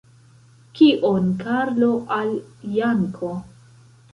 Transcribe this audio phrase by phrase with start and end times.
[0.77, 2.35] Kion Karlo al
[2.79, 3.31] Janko?